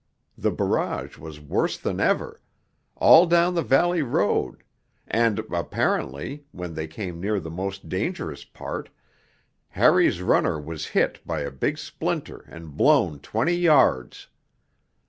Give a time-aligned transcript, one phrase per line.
[0.35, 2.41] The barrage was worse than ever,
[2.95, 4.63] all down the valley road,
[5.07, 8.89] and, apparently, when they came near the most dangerous part,
[9.67, 14.27] Harry's runner was hit by a big splinter and blown twenty yards.